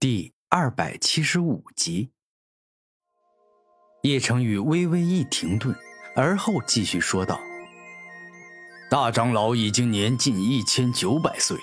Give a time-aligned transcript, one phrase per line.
[0.00, 2.08] 第二百七十五集，
[4.00, 5.76] 叶成宇微微一停顿，
[6.16, 7.38] 而后继续说道
[8.90, 11.54] ：“大长老已经年近一千九百岁，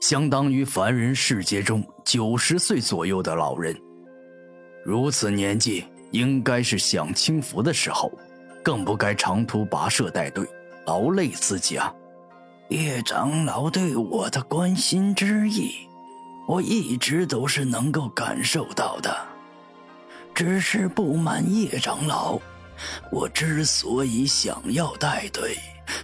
[0.00, 3.78] 相当于凡人世界中九十岁左右的老人。
[4.82, 8.10] 如此年纪，应该是享清福的时候，
[8.62, 10.48] 更不该长途跋涉带队，
[10.86, 11.94] 劳累自己啊。”
[12.70, 15.86] 叶长老对我的关心之意。
[16.46, 19.16] 我一直都是能够感受到的，
[20.34, 22.38] 只是不瞒叶长老，
[23.10, 25.56] 我之所以想要带队，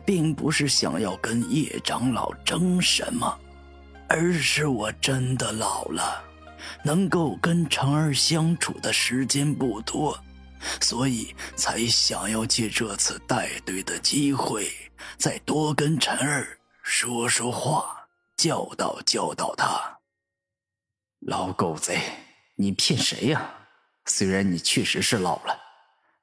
[0.05, 3.39] 并不是想要跟叶长老争什么，
[4.09, 6.25] 而是我真的老了，
[6.83, 10.19] 能够跟成儿相处的时间不多，
[10.81, 14.73] 所以才想要借这次带队的机会，
[15.19, 18.07] 再多跟晨儿说说话，
[18.39, 20.00] 教导教导他。
[21.27, 22.01] 老狗贼，
[22.57, 23.53] 你骗谁呀？
[24.07, 25.55] 虽然你确实是老了，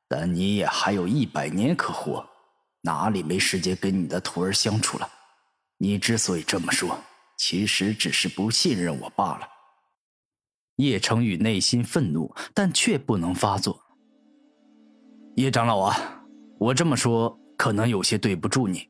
[0.08, 2.28] 但你也还有一百年可活，
[2.82, 5.08] 哪里没时间跟你的徒儿相处了？
[5.78, 7.00] 你之所以这么说，
[7.38, 9.48] 其实只是不信任我罢了。
[10.78, 13.80] 叶成宇内心愤怒，但却不能发作。
[15.36, 16.26] 叶长老啊，
[16.58, 18.90] 我这么说可能有些对不住你，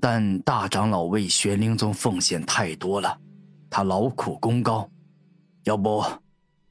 [0.00, 3.20] 但大长老为玄灵宗奉献太多了，
[3.68, 4.88] 他劳苦功高。
[5.64, 6.04] 要不，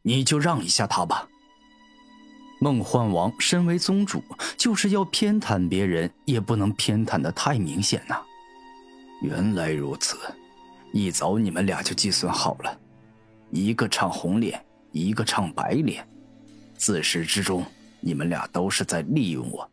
[0.01, 1.27] 你就让一下他吧。
[2.59, 4.23] 梦幻王身为宗主，
[4.57, 8.21] 就是要偏袒别人，也不能偏袒的太明显呐。
[9.21, 10.17] 原来如此，
[10.91, 12.79] 一早你们俩就计算好了，
[13.49, 16.07] 一个唱红脸，一个唱白脸，
[16.75, 17.65] 自始至终，
[17.99, 19.67] 你们俩都是在利用我，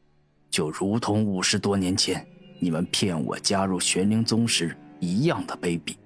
[0.48, 2.26] 就如同五十多年前
[2.60, 5.96] 你们骗我加入玄灵宗时一样的卑鄙。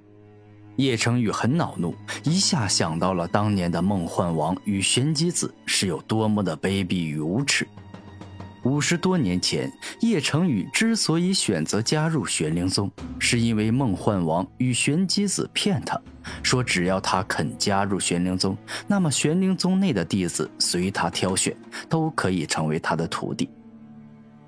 [0.77, 7.67] 叶成宇很恼怒，一下想到了当年的梦幻王与玄机子是有多么的卑鄙与无耻。
[8.64, 9.70] 五十多年前，
[10.01, 16.01] 叶成宇之所以选择加入玄灵宗，是因为梦幻王与玄机子骗他，
[16.45, 21.57] 说只要他肯加入玄灵宗，那么玄灵宗内的弟子随他挑选，
[21.89, 23.51] 都可以成为他的徒弟。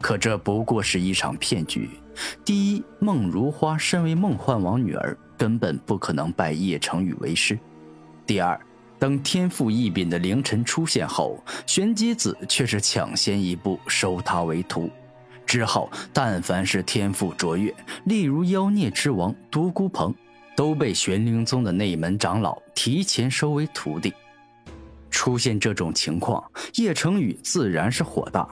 [0.04, 1.88] 可这不过是一场骗局。
[2.44, 5.16] 第一，孟如花身为梦幻王女儿。
[5.38, 7.58] 根本不可能拜叶成宇为师。
[8.26, 8.60] 第二，
[8.98, 14.90] 等天赋异禀的凌晨出现后，玄机子却是抢先一步收他为徒。
[15.46, 20.14] 之后，但凡是天赋卓越，例如妖孽之王独孤鹏，
[20.54, 24.12] 都被玄灵宗的内门长老提前收为徒弟。
[25.10, 26.44] 出现这种情况，
[26.74, 28.46] 叶成宇自然是火大。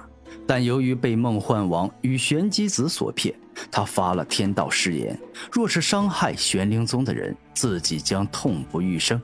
[0.46, 3.34] 但由于被梦幻王与玄机子所骗，
[3.70, 5.18] 他发了天道誓言：
[5.50, 9.20] 若是伤害玄灵宗的人，自己将痛不欲生。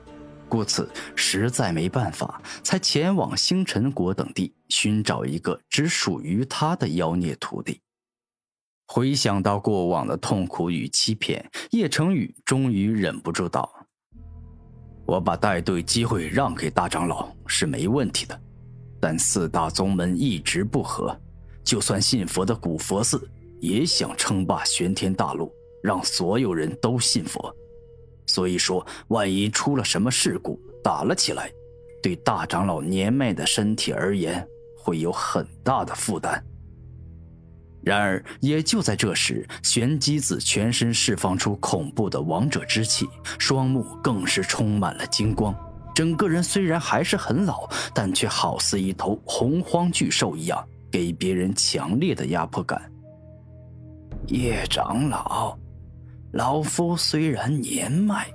[0.47, 7.79] 故此，实在没办法，才前往星辰国等地寻找一个只属于他的妖孽徒弟。
[8.87, 13.71] 回想到过往的痛苦与欺骗，叶成宇终于忍不住道
[15.05, 18.41] ：“我把带队机会让给大长老是没问题的。”
[18.99, 21.17] 但四大宗门一直不和，
[21.63, 23.29] 就算信佛的古佛寺
[23.59, 25.51] 也想称霸玄天大陆，
[25.81, 27.53] 让所有人都信佛。
[28.25, 31.51] 所以说，万一出了什么事故，打了起来，
[32.03, 34.45] 对大长老年迈的身体而言
[34.77, 36.43] 会有很大的负担。
[37.81, 43.07] 然而，也就在这时，玄机子全身释放出恐怖的王者之气，
[43.39, 45.55] 双目更是充满了金光。
[45.99, 52.89] 整个人虽然还是很老，但却好似一头洪荒巨兽一样，给别人强烈的压迫感。
[54.27, 55.57] 叶长老，
[56.31, 58.25] 老夫虽然年迈，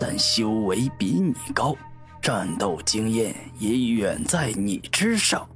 [0.00, 1.76] 但修为比你高，
[2.22, 5.46] 战斗经验也远在你之上，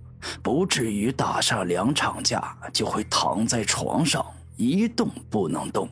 [0.42, 4.22] 不至于打上两场架就会躺在床上
[4.58, 5.88] 一动不能动。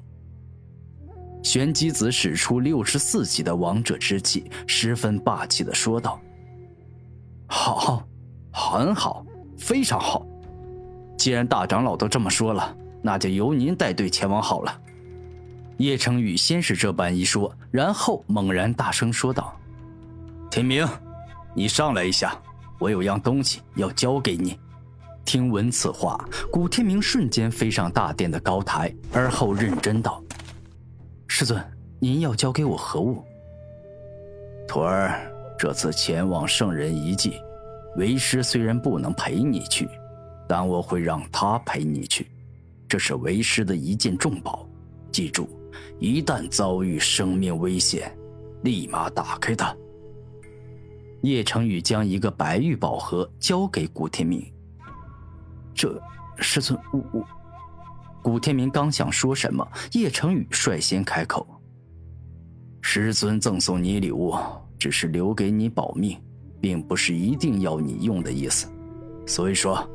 [1.44, 6.18] 玄机子使出六十四级的王者之气，十分霸气的说道
[7.46, 8.02] ：“好，
[8.50, 9.24] 很好，
[9.58, 10.26] 非常好。
[11.18, 14.80] 既然大长老都这么说了，那就由您带队前往好了。”
[15.78, 19.54] 叶成宇先是这般一说，然后猛然大声说道
[20.50, 20.88] ：“天明，
[21.54, 22.34] 你上来一下，
[22.78, 24.58] 我有样东西要交给你。”
[25.26, 26.18] 听闻此话，
[26.50, 30.23] 古天明瞬间飞上大殿的高台，而后认真道。
[31.36, 31.60] 师尊，
[31.98, 33.20] 您要交给我何物？
[34.68, 35.20] 徒儿，
[35.58, 37.40] 这次前往圣人遗迹，
[37.96, 39.88] 为师虽然不能陪你去，
[40.48, 42.30] 但我会让他陪你去。
[42.88, 44.64] 这是为师的一件重宝，
[45.10, 45.48] 记住，
[45.98, 48.16] 一旦遭遇生命危险，
[48.62, 49.76] 立马打开它。
[51.22, 54.40] 叶成宇将一个白玉宝盒交给古天明。
[55.74, 56.00] 这，
[56.38, 57.26] 师尊，我我。
[58.24, 61.46] 古天明刚想说什么，叶成宇率先开口
[62.80, 64.34] ：“师尊赠送你礼物，
[64.78, 66.18] 只是留给你保命，
[66.58, 68.66] 并不是一定要你用的意思。
[69.26, 69.86] 所以说，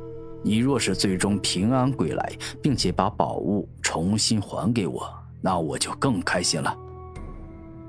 [0.44, 2.32] 你若是最终平安归来，
[2.62, 6.72] 并且把宝物重新还给我，那我就更开心了。”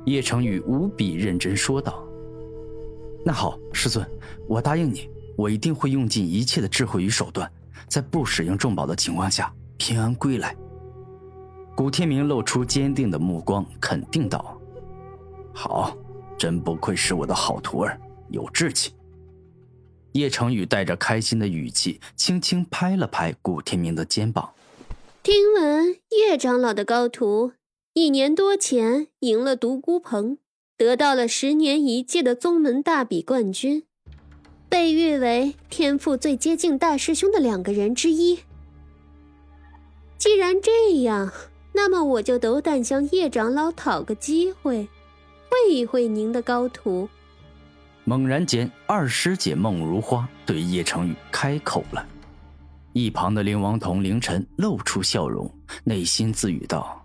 [0.06, 2.04] 叶成宇无比认真说道。
[3.24, 4.04] 那好，师尊，
[4.48, 7.48] 我答应你，我一定会用尽一切的智慧与手段，
[7.88, 10.56] 在不使用重宝的情况下平安归来。
[11.76, 14.56] 古天明露出坚定的目光，肯定道
[15.52, 15.98] ：“好，
[16.38, 18.00] 真不愧是我的好徒儿，
[18.30, 18.92] 有志气。”
[20.14, 24.52] 叶成宇带着开心的语气，轻轻拍了拍古天明的肩膀
[25.24, 27.54] ：“听闻叶长老的高徒
[27.96, 30.38] 一年多前赢了独孤鹏。”
[30.78, 33.84] 得到了十年一届的宗门大比冠军，
[34.70, 38.42] 被誉为天赋最接近大师兄的两个人之一。
[40.22, 41.32] 既然这样，
[41.74, 44.88] 那么我就斗胆向叶长老讨个机会，
[45.50, 47.10] 会一会您的高徒。
[48.04, 52.06] 猛然间，二师姐孟如花对叶成宇开口了。
[52.94, 55.52] 一旁的灵王童凌晨露出笑容，
[55.84, 57.04] 内心自语道。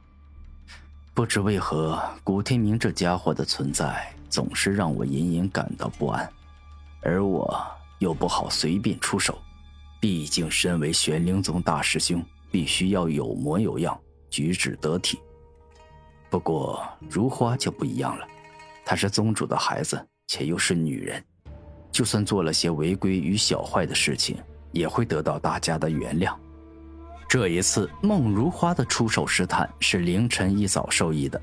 [1.15, 6.31] 不知为何，古天明这家伙的存在总是让我隐隐感到不安，
[7.01, 7.67] 而我
[7.99, 9.39] 又不好随便出手，
[9.99, 12.23] 毕竟身为玄灵宗大师兄，
[12.57, 14.01] 必须要有模有样，
[14.31, 15.21] 举止得体。
[16.31, 18.27] 不过如花就不一样了，
[18.83, 21.23] 她是宗主的孩子，且又是女人，
[21.93, 24.39] 就算做了些违规与小坏的事情，
[24.73, 26.35] 也会得到大家的原谅。
[27.29, 31.39] 这一次，孟如花的出手试探是凌晨一早授意的。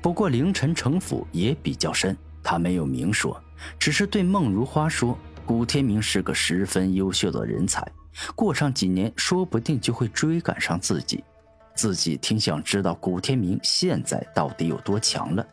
[0.00, 3.38] 不过，凌晨城府也比较深，他没有明说，
[3.78, 5.14] 只是对孟如花说
[5.46, 7.86] ：“古天明是个十分优秀的人才，
[8.34, 11.22] 过上几年，说不定就会追赶上自己。
[11.74, 15.46] 自己挺想知道古天明现在到底有多强了。”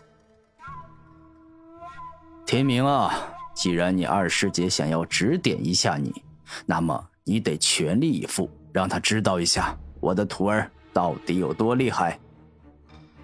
[2.46, 3.14] 天明啊，
[3.54, 6.24] 既然你二师姐想要指点一下你，
[6.66, 8.50] 那么你得全力以赴。
[8.74, 12.18] 让他知道一下我的徒儿到底有多厉害。”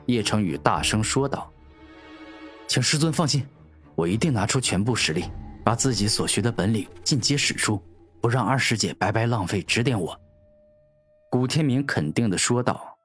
[0.08, 1.50] 叶成宇大声说道。
[2.68, 3.48] “请师尊放心，
[3.96, 5.24] 我一定拿出全部实力，
[5.68, 7.78] 把自己所学的本领尽皆使出，
[8.22, 10.18] 不让二师姐白白浪费指点我。”
[11.30, 12.98] 古天明肯定的说道。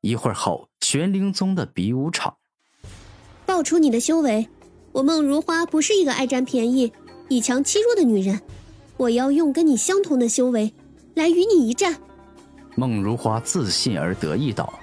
[0.00, 2.38] 一会儿后，玄灵宗的比武场，
[3.46, 4.48] 爆出你的修为。
[4.90, 6.92] 我孟如花不是一个爱占便宜、
[7.28, 8.40] 以强欺弱的女人，
[8.96, 10.74] 我要用跟你相同的修为。
[11.14, 11.96] 来与你一战，
[12.74, 14.76] 孟如花自信而得意道：“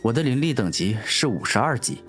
[0.00, 2.02] 我的灵力等级是五十二级，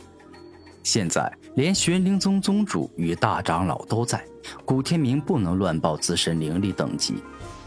[0.83, 4.23] 现在连玄灵宗宗主与大长老都在，
[4.65, 7.15] 古天明不能乱报自身灵力等级。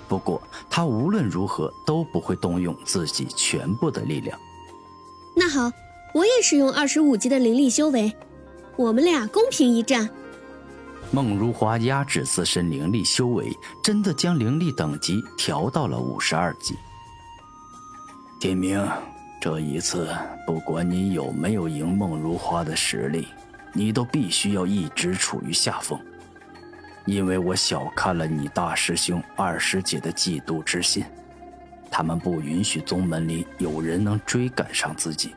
[0.08, 0.40] 不过
[0.70, 4.38] 他无论如何都不会动用自己全部的力量。
[5.36, 5.70] 那好，
[6.14, 8.12] 我也使用二十五级的灵力修为，
[8.76, 10.08] 我们俩公平一战。”
[11.12, 16.74] 孟如花压制自身灵力修为，真的将灵力等级调到了五十二级。
[18.40, 18.84] 天明，
[19.40, 20.08] 这一次
[20.44, 23.28] 不管你有没有赢孟如花的实力，
[23.76, 26.00] 你都必须要一直处于下风，
[27.04, 31.04] 因为我小看了你大师兄、二师姐的嫉妒之心，
[31.90, 35.34] 他们不允许宗门里有人能追赶上自己，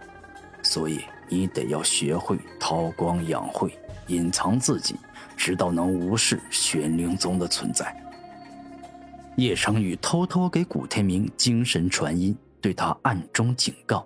[0.63, 3.77] 所以你得要学会韬光养晦，
[4.07, 4.95] 隐藏自己。
[5.35, 7.95] 直到能无视玄灵宗的存在，
[9.37, 14.05] 叶成宇偷偷给古天明精神传音，对他暗中警告。